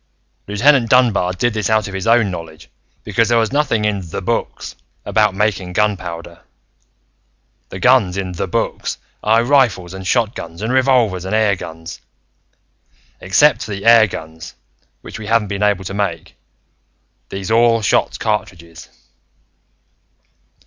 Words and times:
"Lieutenant 0.47 0.89
Dunbar 0.89 1.33
did 1.33 1.53
this 1.53 1.69
out 1.69 1.87
of 1.87 1.93
his 1.93 2.07
own 2.07 2.31
knowledge 2.31 2.71
because 3.03 3.29
there 3.29 3.39
is 3.39 3.51
nothing 3.51 3.85
in 3.85 4.01
The 4.01 4.19
Books 4.23 4.75
about 5.05 5.35
making 5.35 5.73
gunpowder. 5.73 6.41
The 7.69 7.79
guns 7.79 8.17
in 8.17 8.31
The 8.31 8.47
Books 8.47 8.97
are 9.21 9.43
rifles 9.43 9.93
and 9.93 10.07
shotguns 10.07 10.63
and 10.63 10.73
revolvers 10.73 11.23
and 11.23 11.35
airguns. 11.35 11.99
Except 13.19 13.61
for 13.63 13.69
the 13.69 13.83
airguns, 13.83 14.55
which 15.01 15.19
we 15.19 15.27
haven't 15.27 15.49
been 15.49 15.61
able 15.61 15.85
to 15.85 15.93
make, 15.93 16.35
these 17.29 17.51
all 17.51 17.83
shot 17.83 18.17
cartridges. 18.17 18.89